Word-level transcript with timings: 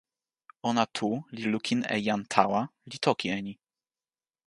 ona 0.69 0.83
tu 0.95 1.09
li 1.35 1.43
lukin 1.53 1.79
e 1.95 1.97
jan 2.07 2.21
tawa 2.33 2.61
li 2.91 2.97
toki 3.05 3.27
e 3.37 3.39
ni. 3.45 3.53